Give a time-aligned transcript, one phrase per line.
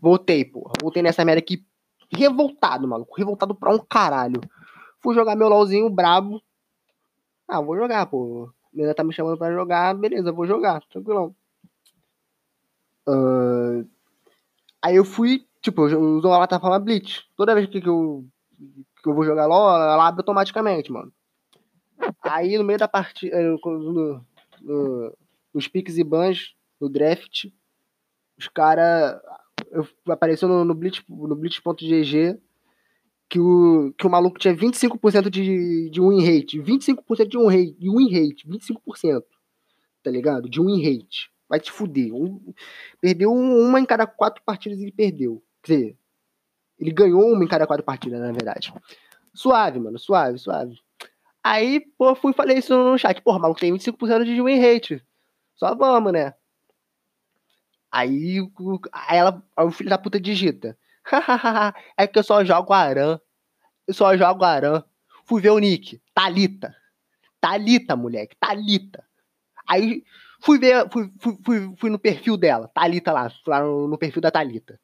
[0.00, 0.72] Voltei, porra.
[0.80, 1.64] Voltei nessa merda aqui
[2.10, 3.16] revoltado, maluco.
[3.16, 4.40] Revoltado pra um caralho.
[5.00, 6.42] Fui jogar meu LOLzinho brabo.
[7.48, 8.50] Ah, vou jogar, pô.
[8.72, 11.34] Menina tá me chamando pra jogar, beleza, vou jogar, tranquilão.
[13.06, 13.86] Uh...
[14.80, 17.24] Aí eu fui, tipo, eu uso a plataforma Blitz.
[17.36, 18.24] Toda vez que eu,
[19.02, 21.12] que eu vou jogar LOL, ela abre automaticamente, mano.
[22.22, 24.24] Aí no meio da partida, eh, no,
[24.60, 25.16] no,
[25.54, 27.46] nos piques e bans, no draft,
[28.36, 29.20] os caras.
[30.08, 32.38] Apareceu no, no Blitz, no Blitz.gg
[33.32, 36.60] que o, que o maluco tinha 25% de, de win rate.
[36.60, 38.46] 25% de win rate, de win rate.
[38.46, 39.22] 25%.
[40.02, 40.50] Tá ligado?
[40.50, 41.30] De win rate.
[41.48, 42.12] Vai te fuder.
[42.14, 42.52] Um,
[43.00, 45.42] perdeu uma em cada quatro partidas ele perdeu.
[45.62, 45.96] Quer dizer,
[46.78, 48.70] ele ganhou uma em cada quatro partidas, na verdade.
[49.32, 49.98] Suave, mano.
[49.98, 50.78] Suave, suave.
[51.42, 53.22] Aí, pô, fui falei isso no chat.
[53.22, 55.02] Porra, maluco tem 25% de win rate.
[55.56, 56.34] Só vamos, né?
[57.92, 58.38] Aí,
[58.90, 60.78] aí ela, o filho da puta digita.
[61.94, 63.20] é que eu só jogo Aran.
[63.86, 64.82] Eu só jogo Aran.
[65.26, 66.00] Fui ver o Nick.
[66.14, 66.74] Talita.
[67.38, 68.34] Talita, moleque.
[68.40, 69.04] Talita.
[69.68, 70.02] Aí
[70.40, 72.68] fui ver, fui, fui, fui, fui no perfil dela.
[72.68, 73.30] Talita lá.
[73.46, 74.80] Lá no, no perfil da Talita.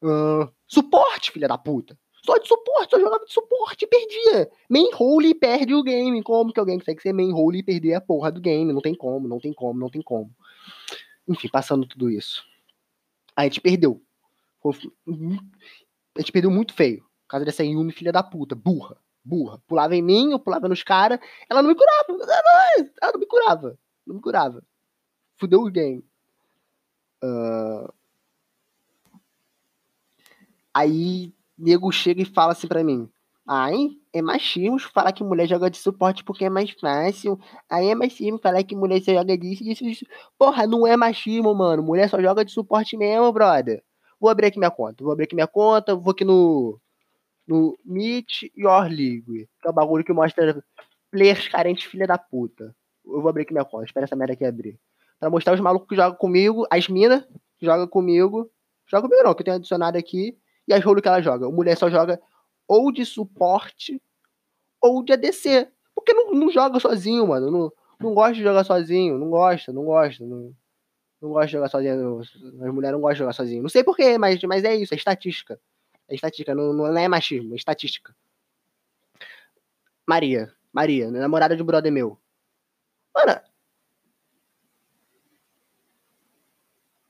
[0.00, 1.98] Uh, suporte, filha da puta.
[2.24, 4.48] Só de suporte, só jogava de suporte e perdia.
[4.70, 6.22] Main role e perde o game.
[6.22, 8.72] Como que alguém consegue ser main role e perder a porra do game?
[8.72, 10.30] Não tem como, não tem como, não tem como.
[11.28, 12.44] Enfim, passando tudo isso.
[13.36, 14.02] A gente perdeu.
[14.64, 17.02] A gente perdeu muito feio.
[17.02, 18.54] Por causa dessa Yumi, filha da puta.
[18.54, 18.96] Burra.
[19.24, 19.58] Burra.
[19.66, 21.18] Pulava em mim, eu pulava nos caras.
[21.48, 22.06] Ela não me curava.
[23.00, 23.78] Ela não me curava.
[24.06, 24.62] Não me curava.
[25.36, 26.04] Fudeu o game.
[27.22, 27.92] Uh...
[30.74, 33.10] Aí, nego chega e fala assim pra mim.
[33.46, 37.38] Ai, é machismo falar que mulher joga de suporte porque é mais fácil.
[37.68, 40.06] Aí é machismo falar que mulher só joga disso, disso, disso.
[40.38, 41.82] Porra, não é machismo, mano.
[41.82, 43.82] Mulher só joga de suporte mesmo, brother.
[44.20, 45.02] Vou abrir aqui minha conta.
[45.02, 45.96] Vou abrir aqui minha conta.
[45.96, 46.78] Vou aqui no.
[47.46, 49.48] No Meet Your League.
[49.60, 50.62] Que é o bagulho que mostra
[51.10, 52.74] players carentes, filha da puta.
[53.04, 53.84] Eu vou abrir aqui minha conta.
[53.84, 54.78] Espera essa merda aqui abrir.
[55.18, 56.64] Pra mostrar os malucos que jogam comigo.
[56.70, 57.24] As minas
[57.58, 58.48] que jogam comigo.
[58.86, 60.38] Joga comigo não, que eu tenho adicionado aqui.
[60.68, 61.50] E as rolos que ela joga.
[61.50, 62.20] Mulher só joga
[62.72, 64.00] ou de suporte
[64.80, 65.70] ou de ADC.
[65.94, 67.50] Porque não, não joga sozinho, mano.
[67.50, 69.18] Não, não gosta de jogar sozinho.
[69.18, 70.24] Não gosta, não gosta.
[70.24, 70.54] Não,
[71.20, 72.20] não gosta de jogar sozinho.
[72.20, 73.62] As mulheres não gostam de jogar sozinho.
[73.62, 75.60] Não sei porquê, mas, mas é isso, é estatística.
[76.08, 78.14] É estatística, não, não é machismo, é estatística.
[80.06, 80.52] Maria.
[80.72, 82.18] Maria, namorada de um brother meu.
[83.14, 83.40] Mano.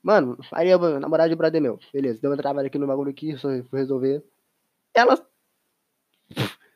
[0.03, 1.79] Mano, Maria, namorada de brother meu.
[1.93, 4.21] Beleza, deu uma travada aqui no bagulho aqui, só resolver.
[4.93, 5.32] Ela.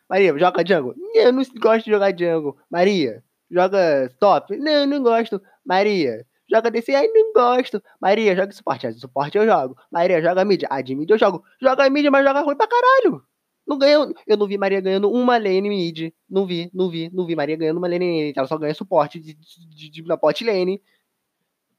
[0.09, 0.95] Maria, joga Django?
[1.13, 2.57] Eu não gosto de jogar Django.
[2.69, 4.57] Maria, joga top?
[4.57, 5.41] Não, não gosto.
[5.66, 7.84] Maria, Joga DC, aí não gosto.
[8.01, 8.91] Maria, joga suporte.
[8.94, 9.75] De suporte eu jogo.
[9.91, 10.67] Maria, joga mídia.
[10.72, 11.44] Ah, de mídia eu jogo.
[11.62, 13.22] Joga mídia, mas joga ruim pra caralho.
[13.67, 14.13] Não ganhou.
[14.25, 16.13] Eu não vi Maria ganhando uma lane mid.
[16.29, 18.34] Não vi, não vi, não vi Maria ganhando uma lane.
[18.35, 20.81] Ela só ganha suporte de, de, de, na bot lane.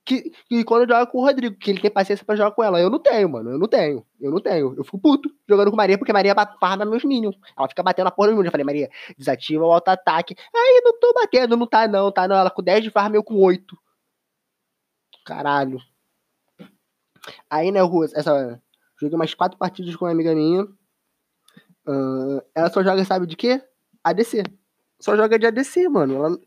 [0.08, 2.80] Que, que quando joga com o Rodrigo, que ele tem paciência pra jogar com ela.
[2.80, 3.50] Eu não tenho, mano.
[3.50, 4.06] Eu não tenho.
[4.18, 4.74] Eu não tenho.
[4.74, 7.36] Eu fico puto jogando com Maria, porque Maria farma meus minions.
[7.54, 8.46] Ela fica batendo na porra dos minions.
[8.46, 10.34] Eu falei, Maria, desativa o auto-ataque.
[10.56, 12.36] Aí não tô batendo, não tá não, tá não.
[12.36, 13.76] Ela com 10 de farm, eu com 8.
[15.26, 15.78] Caralho.
[17.50, 18.58] Aí, né, Ruas, essa.
[18.98, 20.64] Joguei mais quatro partidas com uma amiga minha.
[21.86, 23.62] Uh, ela só joga, sabe de quê?
[24.02, 24.42] ADC.
[24.98, 26.14] Só joga de ADC, mano.
[26.14, 26.38] Ela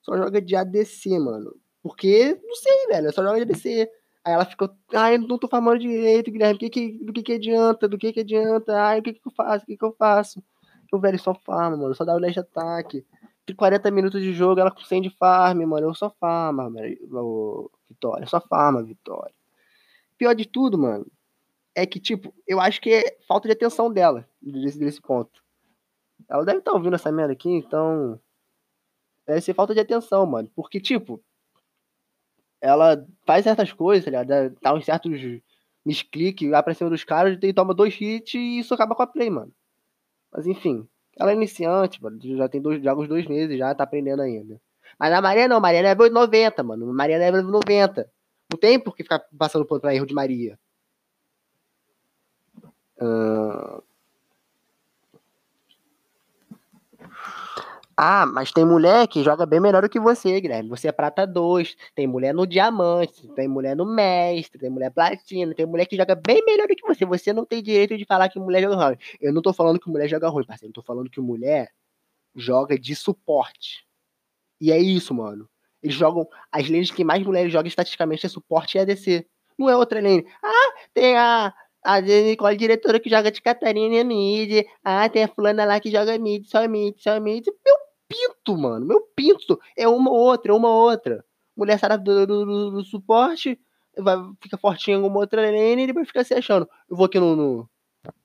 [0.00, 1.61] só joga de ADC, mano.
[1.82, 3.04] Porque, não sei, velho.
[3.06, 3.90] Ela só joga de ADC.
[4.24, 6.58] Aí ela ficou, ai, não tô farmando direito, Guilherme.
[6.58, 7.88] Que que, do que que adianta?
[7.88, 8.80] Do que que adianta?
[8.80, 9.64] Ai, o que que eu faço?
[9.64, 10.42] O que que eu faço?
[10.92, 11.94] O velho só farma, mano.
[11.94, 13.04] Só dá o dash ataque.
[13.46, 15.88] De 40 minutos de jogo, ela com 100 de farm, mano.
[15.88, 17.70] Eu só farma, mano.
[17.88, 18.26] Vitória.
[18.26, 19.34] Só farma, Vitória.
[20.16, 21.04] Pior de tudo, mano,
[21.74, 25.42] é que, tipo, eu acho que é falta de atenção dela desse, desse ponto.
[26.28, 28.20] Ela deve estar tá ouvindo essa merda aqui, então.
[29.26, 30.50] Deve ser falta de atenção, mano.
[30.54, 31.20] Porque, tipo,
[32.62, 34.56] ela faz certas coisas, tá ligado?
[34.62, 35.20] Dá uns certos
[35.84, 39.06] misclick, vai pra cima dos caras e toma dois hits e isso acaba com a
[39.06, 39.52] play, mano.
[40.32, 40.88] Mas enfim,
[41.18, 42.18] ela é iniciante, mano.
[42.22, 44.60] Já tem dois jogos dois meses, já tá aprendendo ainda.
[44.98, 46.86] Mas a Maria não, Maria é level 90, mano.
[46.94, 48.08] Maria é level 90.
[48.52, 50.58] Não tem por que ficar passando por pra erro de Maria.
[53.00, 53.82] Uh...
[57.96, 60.68] Ah, mas tem mulher que joga bem melhor do que você, Guilherme.
[60.70, 65.54] Você é prata 2, tem mulher no diamante, tem mulher no mestre, tem mulher platina,
[65.54, 67.04] tem mulher que joga bem melhor do que você.
[67.04, 68.96] Você não tem direito de falar que mulher joga ruim.
[69.20, 70.70] Eu não tô falando que mulher joga ruim, parceiro.
[70.70, 71.70] Eu tô falando que mulher
[72.34, 73.86] joga de suporte.
[74.60, 75.48] E é isso, mano.
[75.82, 76.26] Eles jogam.
[76.50, 79.26] As lanes que mais mulheres jogam estatisticamente é suporte e ADC.
[79.58, 80.24] Não é outra lane.
[80.42, 81.52] Ah, tem a,
[81.82, 84.64] a Nicole, diretora que joga de Catarina mid.
[84.84, 87.46] Ah, tem a fulana lá que joga mid, só mid, só mid.
[87.46, 87.76] Meu
[88.08, 88.86] pinto, mano.
[88.86, 89.58] Meu pinto.
[89.76, 91.24] É uma ou outra, é uma ou outra.
[91.56, 93.60] Mulher sai do, do, do, do, suporte,
[93.98, 96.68] vai, fica fortinha em alguma outra lane e depois fica se achando.
[96.88, 97.70] Eu vou aqui no, no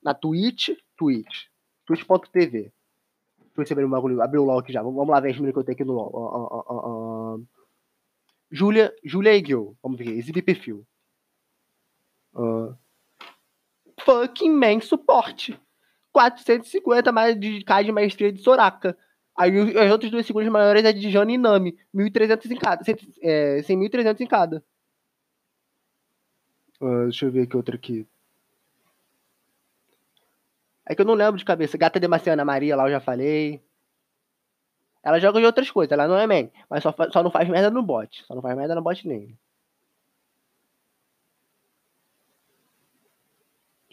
[0.01, 1.45] na Twitch, Twitch,
[1.86, 2.71] twitch.tv.
[3.57, 4.83] Eu ver o bagulho, abriu o LOL aqui já.
[4.83, 6.12] Vamos lá ver as meninas que eu tenho aqui no LOL.
[6.13, 7.48] Uh, uh, uh,
[8.51, 9.75] Julia, Julia Eagle.
[9.81, 10.86] Vamos ver, exibir perfil.
[14.07, 15.59] Fucking man suporte.
[16.13, 18.98] 450 mais de K de maestria de Soraka.
[19.38, 21.77] Aí as outras duas segundas maiores é de Jana e Nami.
[21.94, 22.83] 1.300 em cada.
[23.21, 24.63] É, 100.300 em cada.
[26.81, 28.07] Uh, deixa eu ver aqui outra aqui.
[30.86, 31.77] É que eu não lembro de cabeça.
[31.77, 33.62] Gata de Maciana Maria, lá eu já falei.
[35.04, 36.50] Ela joga de outras coisas, ela não é main.
[36.69, 38.25] Mas só, só não faz merda no bot.
[38.25, 39.38] Só não faz merda no bot nem.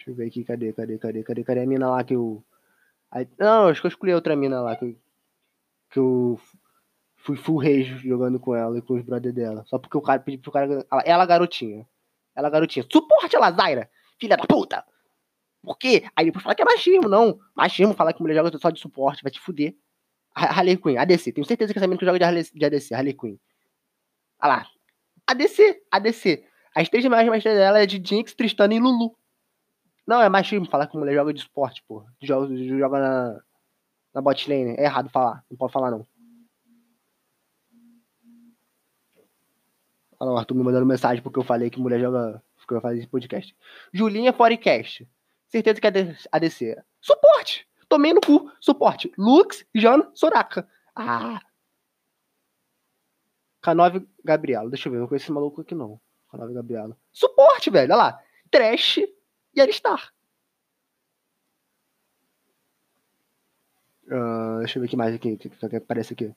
[0.04, 2.44] Deixa eu ver aqui, cadê, cadê, cadê, cadê, cadê a mina lá que eu.
[3.38, 4.96] Não, acho que eu escolhi outra mina lá que eu,
[5.90, 6.40] que eu
[7.16, 9.64] fui full rage jogando com ela e com os brother dela.
[9.64, 10.86] Só porque o cara pediu pro cara.
[10.90, 11.88] Ela, ela garotinha.
[12.36, 12.84] Ela garotinha.
[12.92, 13.88] Suporte ela, Zaira!
[14.20, 14.84] Filha da puta!
[15.62, 16.04] Por quê?
[16.14, 17.40] Aí depois fala que é machismo, não.
[17.54, 19.74] Machismo falar que mulher joga só de suporte, vai te fuder.
[20.34, 21.32] Harley Quinn, ADC.
[21.32, 23.38] Tenho certeza que essa menina que joga de, Harley, de ADC, Harley Quinn.
[24.42, 24.66] Olha lá.
[25.26, 26.44] ADC, ADC.
[26.74, 29.16] As três mais mestras dela é de Jinx, Tristana e Lulu.
[30.06, 32.04] Não, é machismo falar que mulher joga de suporte, pô.
[32.20, 33.40] Joga, joga na,
[34.12, 34.76] na bot lane.
[34.76, 35.44] É errado falar.
[35.50, 36.06] Não pode falar, não.
[40.20, 42.42] Olha lá, o Arthur me mandando mensagem porque eu falei que mulher joga.
[42.56, 43.56] Porque eu fazer esse podcast.
[43.92, 45.08] Julinha Forecast.
[45.48, 45.90] Certeza que é
[46.32, 46.82] ADC.
[47.00, 47.68] Suporte!
[47.88, 48.50] Tomei no cu.
[48.60, 49.12] Suporte.
[49.18, 50.68] Lux, Jana, Soraka.
[50.96, 51.40] Ah.
[53.62, 54.68] K9 Gabriela.
[54.68, 56.00] Deixa eu ver, não conheço esse maluco aqui não.
[56.32, 56.96] K9 Gabriela.
[57.12, 57.92] Suporte, velho.
[57.92, 58.20] Olha lá.
[58.50, 59.00] Trash
[59.54, 60.12] e Alistar.
[64.06, 65.32] Uh, deixa eu ver o que mais aqui.
[65.32, 66.34] O que aparece aqui.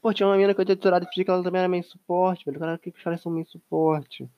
[0.00, 2.44] Pô, tinha uma menina que eu tinha deturado e que ela também era main suporte,
[2.44, 2.58] velho.
[2.58, 4.28] Caralho, que os caras são main suporte?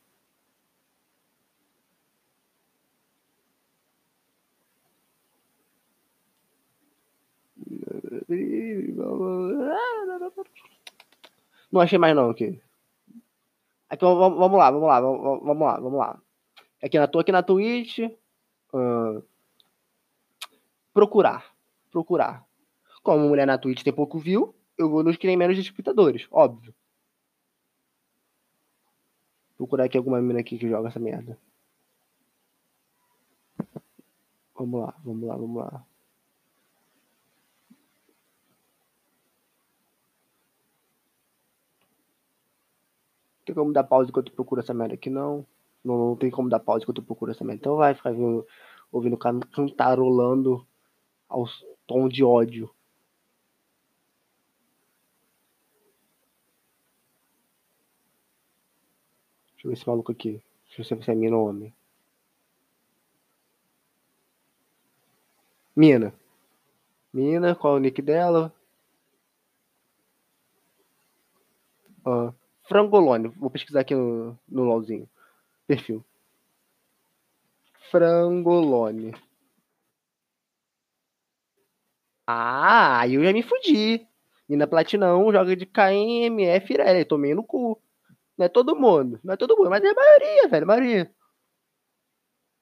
[11.71, 12.61] Não achei mais não aqui.
[13.89, 16.23] Aqui, vamos, vamos lá, vamos lá, vamos lá, vamos lá.
[16.83, 17.99] Aqui na, tô aqui na Twitch.
[18.73, 19.23] Uh,
[20.93, 21.55] procurar.
[21.91, 22.47] Procurar.
[23.03, 26.75] Como mulher na Twitch tem pouco view, eu vou nos que tem menos espectadores, óbvio.
[29.57, 31.39] Procurar aqui alguma mina aqui que joga essa merda.
[34.55, 35.87] Vamos lá, vamos lá, vamos lá.
[43.55, 45.09] Tem como dar pausa enquanto eu procuro essa merda aqui?
[45.09, 45.47] Não.
[45.85, 47.61] Não, não tem como dar pausa enquanto eu procuro essa merda.
[47.61, 48.47] Então vai ficar ouvindo,
[48.91, 50.67] ouvindo cantarolando
[51.29, 51.45] ao
[51.87, 52.69] tom de ódio.
[59.53, 60.43] Deixa eu ver esse maluco aqui.
[60.67, 61.73] Deixa eu ver se é mina ou homem.
[65.77, 66.13] Mina.
[67.13, 68.53] Mina, qual é o nick dela?
[72.05, 72.35] Uh,
[72.69, 73.29] frangolone.
[73.29, 75.09] Vou pesquisar aqui no, no LOLzinho.
[75.67, 76.05] Perfil.
[77.91, 79.15] Frangolone.
[82.27, 84.07] Ah, aí eu já me fudi.
[84.49, 87.05] Mina Platinão joga de KMF, Irelia.
[87.05, 87.81] Tomei no cu.
[88.37, 89.21] Não é todo mundo.
[89.23, 90.65] Não é todo mundo, mas é a maioria, velho.
[90.65, 91.15] A maioria.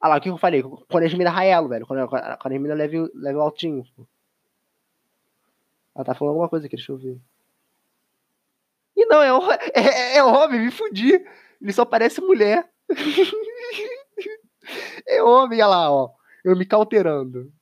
[0.01, 0.63] Ah lá, o que eu falei?
[0.63, 1.87] Quando as minas raelo, velho.
[1.87, 3.85] Quando, quando as minas level, altinho.
[3.97, 4.07] Pô.
[5.95, 7.21] Ela tá falando alguma coisa aqui, deixa eu ver.
[9.03, 11.15] E não, é, o, é, é homem, me fudi.
[11.61, 12.71] Ele só parece mulher.
[15.07, 16.15] é homem, olha lá, ó.
[16.45, 17.53] Eu me cauterando.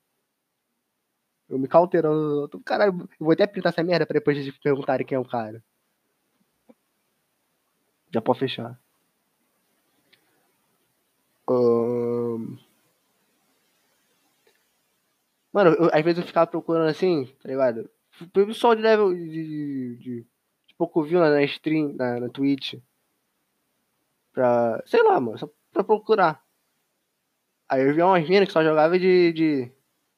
[1.48, 2.60] Eu me cauterando.
[2.64, 5.62] Caralho, eu vou até printar essa merda pra depois de perguntarem quem é o cara.
[8.12, 8.78] Já pode fechar.
[11.48, 12.56] Um...
[15.52, 17.90] Mano, eu, às vezes eu ficava procurando assim, tá ligado?
[18.32, 20.26] Pessoal de level de, de, de
[20.80, 22.74] pouco viu na, stream, na, na Twitch.
[24.32, 24.82] Pra.
[24.86, 26.42] Sei lá, mano, só pra procurar.
[27.68, 29.72] Aí eu vi umas minas que só jogava de, de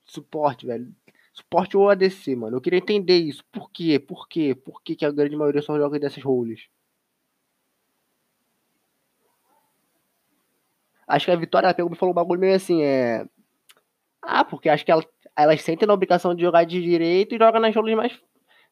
[0.05, 0.95] suporte, velho.
[1.35, 2.57] Suporte ou ADC, mano.
[2.57, 3.45] Eu queria entender isso.
[3.51, 3.99] Por quê?
[3.99, 4.55] Por quê?
[4.55, 6.69] Por que, que a grande maioria só joga dessas roles?
[11.07, 13.27] Acho que a Vitória pegou e falou um bagulho meio assim, é.
[14.23, 15.05] Ah, porque acho que ela.
[15.37, 18.21] elas sentem na obrigação de jogar de direito e jogam nas rolas mais,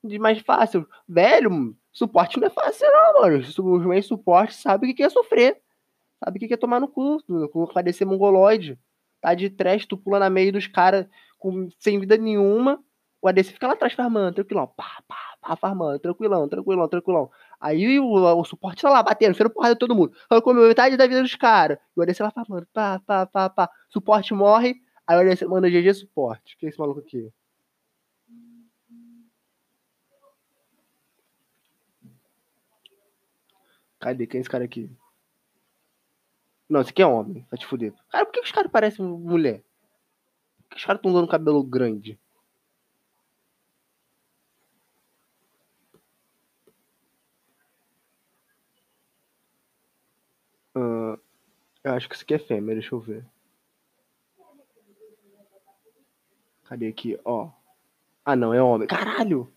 [0.04, 0.88] de mais fácil.
[1.09, 3.38] Velho, suporte não é fácil, não, mano.
[3.38, 5.61] Os meios suporte sabe o que é sofrer.
[6.23, 8.78] Sabe o que é tomar no cu, com vai descer mongoloide.
[9.20, 11.06] Tá de trash, tu pula na meio dos caras
[11.78, 12.82] sem vida nenhuma.
[13.23, 14.66] O ADC fica lá atrás farmando, tranquilão.
[14.66, 17.30] Pá, pá, pá, farmando, tranquilão, tranquilão, tranquilão.
[17.61, 20.12] Aí o, o suporte tá lá batendo, sendo porrada de todo mundo.
[20.28, 21.78] Arrancou metade da vida dos caras.
[21.97, 23.70] E o ADC lá farmando, pá, pá, pá, pá.
[23.90, 26.56] Suporte morre, aí o ADC manda GG suporte.
[26.59, 27.30] Que é esse maluco aqui?
[34.00, 34.26] Cadê?
[34.26, 34.90] Quem é esse cara aqui?
[36.69, 37.47] Não, esse aqui é homem.
[37.50, 37.92] Vai te fuder.
[38.11, 39.62] Cara, por que os caras parecem mulher?
[40.62, 42.19] Por que os caras estão usando cabelo grande?
[50.75, 51.21] Uh,
[51.85, 53.26] eu acho que isso aqui é fêmea, deixa eu ver.
[56.64, 57.19] Cadê aqui?
[57.25, 57.50] Ó.
[58.25, 58.87] Ah, não, é homem.
[58.87, 59.52] Caralho!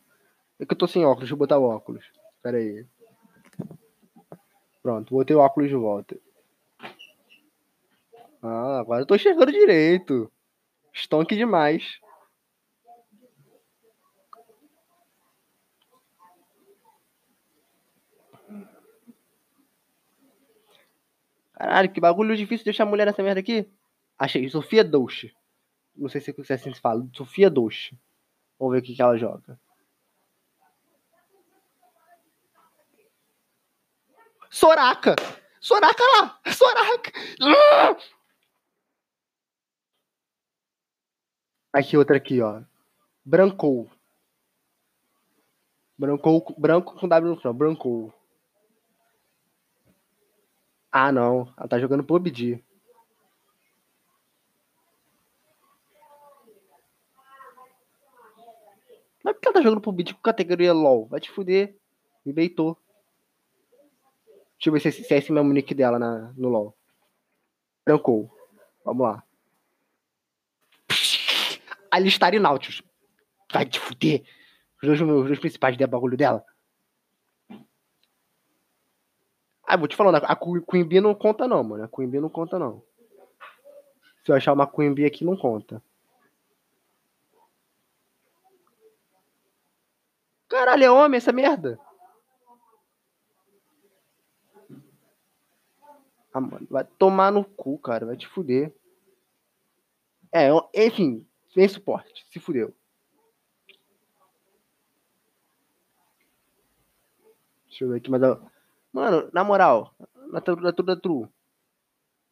[0.60, 2.04] É que eu tô sem óculos, deixa eu botar o óculos.
[2.42, 2.86] Pera aí.
[4.84, 6.20] Pronto, botei o óculos de volta.
[8.42, 10.30] Ah, agora eu tô enxergando direito.
[10.94, 12.02] Stonk demais.
[21.54, 23.66] Caralho, que bagulho difícil deixar a mulher nessa merda aqui.
[24.20, 25.34] Achei, Sofia Dolce.
[25.96, 27.08] Não sei se é assim se fala.
[27.14, 27.98] Sofia Dolce.
[28.60, 29.58] Vamos ver o que, que ela joga.
[34.54, 35.16] Soraka!
[35.60, 36.40] Soraka lá!
[36.54, 37.12] Soraka!
[41.74, 42.62] Aqui, outra aqui, ó.
[43.26, 43.90] Brancou.
[45.98, 47.54] Brancou, branco com W no final.
[47.56, 48.14] Brancou.
[50.92, 51.52] Ah, não.
[51.58, 52.64] Ela tá jogando PUBG.
[59.24, 61.08] Mas por que ela tá jogando PUBG com categoria LOL?
[61.08, 61.76] Vai te fuder.
[62.24, 62.78] Me beitou.
[64.64, 66.74] Deixa eu ver se, se é esse mesmo nick dela na, no LOL.
[67.84, 68.34] Brancou.
[68.86, 69.22] Vamos lá.
[71.92, 72.82] Alistar e Nautilus.
[73.52, 74.24] Vai te fuder.
[74.82, 76.46] Os dois, os dois principais de bagulho dela.
[79.68, 81.84] Ah, vou te falando, a Queen Bee não conta não, mano.
[81.84, 82.82] A Queen Bee não conta não.
[84.24, 85.84] Se eu achar uma Queen Bee aqui, não conta.
[90.48, 91.78] Caralho, é homem essa merda?
[96.34, 98.06] Ah, mano, vai tomar no cu, cara.
[98.06, 98.74] Vai te fuder.
[100.32, 102.26] É, enfim, sem suporte.
[102.32, 102.74] Se fudeu.
[107.68, 108.22] Deixa eu ver aqui, mas.
[108.92, 109.96] Mano, na moral,
[110.32, 111.28] na tudo true.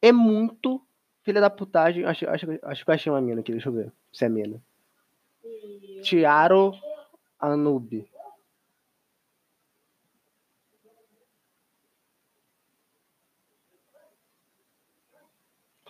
[0.01, 0.81] É muito
[1.23, 2.03] filha da putagem.
[2.05, 4.61] Acho, acho, acho que eu achei uma mina aqui, deixa eu ver se é mina.
[6.03, 6.73] Tiaro
[7.39, 8.07] Anub.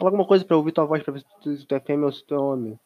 [0.01, 2.11] Fala alguma coisa pra eu ouvir tua voz pra ver se tu é fêmea ou
[2.11, 2.79] se tu é homem.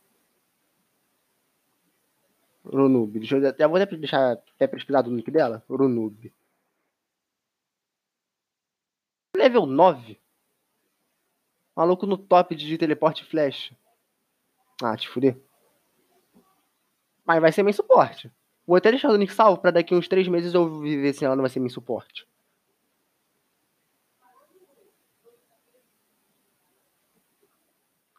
[2.65, 3.17] Runub.
[3.17, 5.63] Deixa eu vou até deixar até pesquisado o nick dela.
[5.69, 6.29] Runub.
[9.33, 10.19] Level 9?
[11.73, 13.73] Maluco no top de teleporte flash.
[14.83, 15.39] Ah, te fuder.
[17.23, 18.29] Mas vai ser meio suporte.
[18.67, 21.37] Vou até deixar o nick salvo pra daqui uns 3 meses eu viver se ela
[21.37, 22.27] não vai ser meio suporte.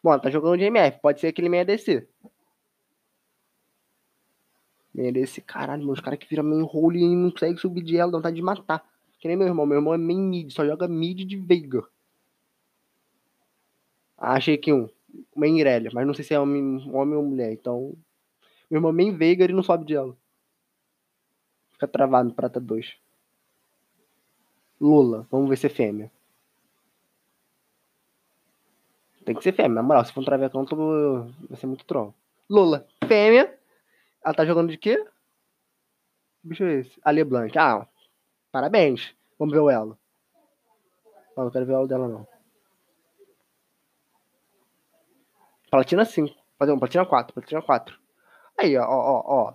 [0.06, 2.06] Bom, tá jogando de MF, pode ser aquele meia DC.
[4.94, 8.12] Meia DC, caralho, meus caras que viram main role e não consegue subir de ela,
[8.12, 8.88] dá vontade de matar.
[9.18, 11.82] Que nem meu irmão, meu irmão é main mid, só joga mid de Veiga.
[14.16, 14.88] Ah, achei que um,
[15.34, 17.92] main Irelia, mas não sei se é homem, homem ou mulher, então...
[18.70, 20.16] Meu irmão é main Veiga e não sobe de ela.
[21.72, 22.96] Fica travado no prata 2.
[24.80, 26.12] Lula, vamos ver se é fêmea.
[29.26, 30.04] Tem que ser fêmea, na moral.
[30.04, 31.24] Se for um travecão, tô...
[31.48, 32.14] vai ser muito troll.
[32.48, 33.58] Lula, fêmea.
[34.24, 35.04] Ela tá jogando de quê?
[36.40, 37.00] Que bicho é esse?
[37.02, 37.58] A LeBlanc.
[37.58, 37.88] Ah,
[38.52, 39.12] parabéns.
[39.36, 39.98] Vamos ver o elo.
[41.36, 42.26] Não, não quero ver o elo dela, não.
[45.72, 46.32] Platina 5.
[46.56, 47.34] Perdão, platina 4.
[47.34, 47.98] Platina 4.
[48.56, 49.54] Aí, ó, ó, ó.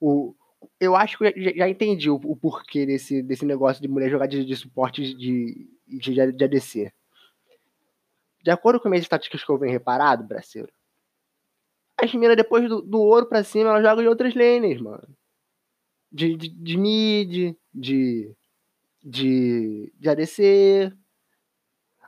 [0.00, 0.36] O,
[0.78, 4.28] eu acho que já, já entendi o, o, porquê desse, desse negócio de mulher jogar
[4.28, 6.92] de, de suporte de, de, de ADC.
[8.44, 10.70] De acordo com as estatísticas que eu venho reparado, braceiro,
[11.96, 15.08] as minas depois do, do, ouro pra cima, elas jogam de outras lanes, mano.
[16.12, 18.36] De, de, de mid, de,
[19.02, 20.92] de, de ADC.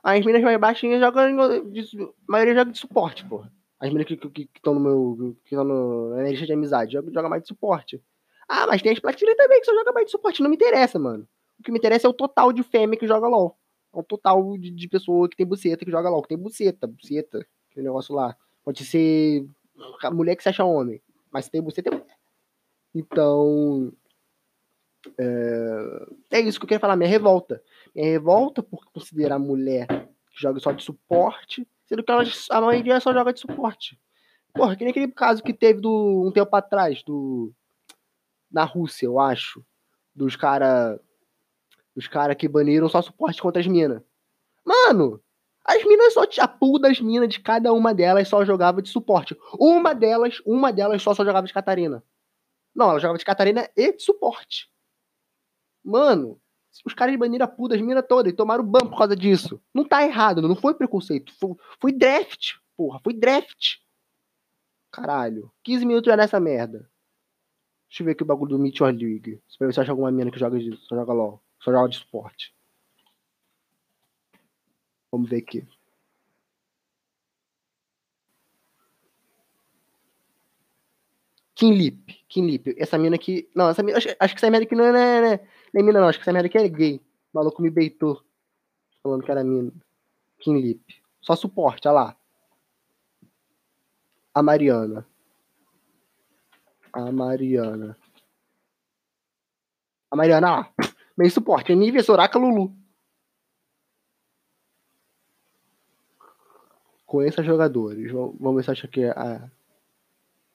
[0.03, 3.51] As minas mais baixinhas jogam, de, a maioria joga de suporte, porra.
[3.79, 5.35] As meninas que estão no meu.
[5.43, 7.99] que estão na minha lista de amizade, joga, joga mais de suporte.
[8.47, 10.43] Ah, mas tem as platinas também que só joga mais de suporte.
[10.43, 11.27] Não me interessa, mano.
[11.59, 13.56] O que me interessa é o total de fêmea que joga LOL.
[13.93, 16.21] É o total de, de pessoa que tem buceta que joga LOL.
[16.23, 18.35] Tem buceta, buceta, aquele negócio lá.
[18.63, 19.47] Pode ser
[20.03, 21.01] a mulher que se acha homem.
[21.31, 22.01] Mas se tem buceta, é
[22.93, 23.91] Então.
[25.17, 26.37] É...
[26.37, 27.61] é isso que eu queria falar, minha revolta.
[27.95, 32.61] Minha revolta por considerar a mulher que joga só de suporte, sendo que ela, a
[32.61, 33.99] maioria só joga de suporte.
[34.53, 37.53] Porra, que nem aquele caso que teve do, um tempo atrás, do.
[38.51, 39.63] Na Rússia, eu acho.
[40.15, 40.99] Dos cara.
[41.97, 44.03] Dos cara que baniram só suporte contra as minas.
[44.63, 45.19] Mano!
[45.65, 46.21] As minas só.
[46.39, 49.35] A pool das minas de cada uma delas só jogava de suporte.
[49.59, 52.03] Uma delas, uma delas só, só jogava de Catarina.
[52.75, 54.69] Não, ela jogava de Catarina e de suporte.
[55.83, 56.39] Mano,
[56.85, 59.59] os caras baniram a puta das minas todas e tomaram ban por causa disso.
[59.73, 61.33] Não tá errado, não foi preconceito.
[61.39, 62.99] Foi, foi draft, porra.
[63.03, 63.77] Foi draft.
[64.91, 65.51] Caralho.
[65.63, 66.87] 15 minutos já nessa merda.
[67.89, 69.41] Deixa eu ver aqui o bagulho do Meteor League.
[69.57, 71.41] Pra ver se acha alguma mina que joga de, só joga LOL.
[71.59, 72.55] Só joga de esporte.
[75.11, 75.67] Vamos ver aqui.
[81.55, 82.23] Kinlip.
[82.29, 82.75] Kinlip.
[82.77, 83.49] Essa mina aqui.
[83.55, 83.97] Não, essa mina.
[83.97, 86.07] Acho, acho que essa mina aqui não é, não é, nem mina, não.
[86.07, 87.01] Acho que essa merda aqui é gay.
[87.33, 88.23] O maluco me beitou.
[89.01, 89.71] Falando que era mina.
[90.39, 91.01] Kinlip.
[91.21, 92.17] Só suporte, olha lá.
[94.33, 95.05] A Mariana.
[96.93, 97.97] A Mariana.
[100.11, 100.86] A Mariana, ah,
[101.17, 101.73] bem suporte.
[101.75, 102.75] Nível Soraka Lulu.
[107.05, 108.11] Conheça jogadores.
[108.11, 109.49] Vamos ver se acha que a.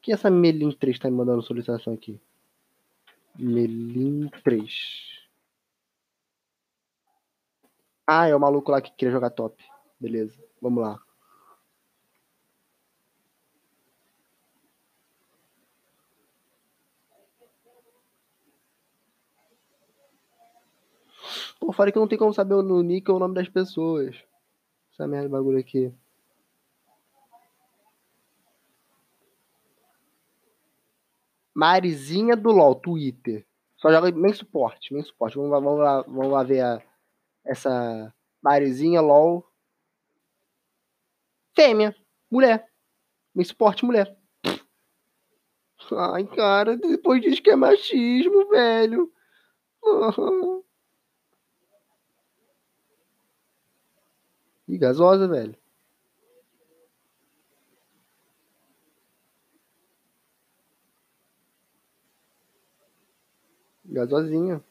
[0.00, 2.20] Que essa Melin 3 tá me mandando solicitação aqui?
[3.38, 5.22] Melim 3.
[8.06, 9.62] Ah, é o maluco lá que queria jogar top.
[9.98, 11.00] Beleza, vamos lá.
[21.62, 24.16] Pô, falei que não tem como saber o nick ou o nome das pessoas.
[24.92, 25.94] Essa merda de bagulho aqui.
[31.54, 33.46] Marizinha do LOL, Twitter.
[33.76, 35.36] Só joga bem suporte, bem suporte.
[35.36, 36.82] Vamos lá, vamos lá, vamos lá ver a,
[37.44, 39.48] essa Marizinha LOL.
[41.54, 41.94] Fêmea,
[42.28, 42.68] mulher.
[43.32, 44.18] Bem suporte, mulher.
[45.92, 49.12] Ai, cara, depois diz que é machismo, velho.
[54.72, 55.54] E gasosa, velho.
[63.84, 64.64] Gasosinho.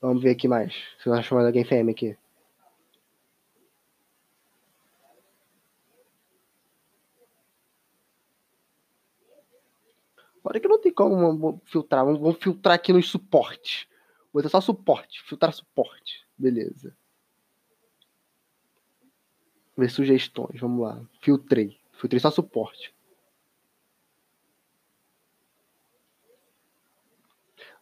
[0.00, 0.72] Vamos ver aqui mais.
[1.02, 2.16] Se eu acho mais alguém fêmea aqui.
[10.42, 12.06] Olha que não tem como filtrar.
[12.06, 13.86] Vamos filtrar aqui nos suportes.
[14.32, 15.22] Vou botar só suporte.
[15.22, 16.26] Filtrar suporte.
[16.36, 16.96] Beleza.
[19.76, 20.60] Ver sugestões.
[20.60, 21.00] Vamos lá.
[21.20, 21.78] Filtrei.
[21.92, 22.94] Filtrei só suporte.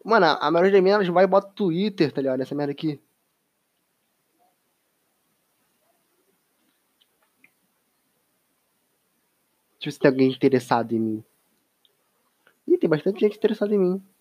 [0.04, 2.40] Mano, a maioria das meninas vai e bota Twitter, tá ligado?
[2.40, 3.00] Essa merda aqui.
[9.78, 11.24] Deixa eu ver se tem alguém interessado em mim.
[12.68, 14.15] Ih, tem bastante gente interessada em mim.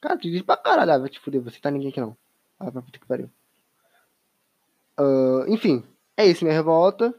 [0.00, 2.16] Cara, te diz pra caralho, ah, vai te fuder, você tá ninguém aqui não.
[2.58, 3.30] Ah, vai puta que pariu.
[4.98, 5.84] Uh, enfim,
[6.16, 7.14] é isso, minha revolta.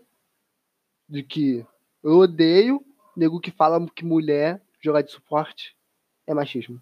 [1.08, 1.66] De que
[2.04, 2.84] eu odeio
[3.16, 5.76] nego que fala que mulher jogar de suporte
[6.26, 6.82] é machismo.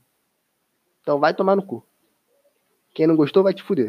[1.01, 1.85] Então vai tomar no cu.
[2.93, 3.83] Quem não gostou vai te fuder.